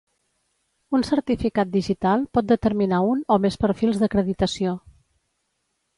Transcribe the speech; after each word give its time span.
Un 0.99 1.03
certificat 1.09 1.71
digital 1.75 2.25
pot 2.37 2.49
determinar 2.53 3.03
un 3.11 3.23
o 3.35 3.37
més 3.47 3.61
perfils 3.67 4.01
d'acreditació. 4.05 4.77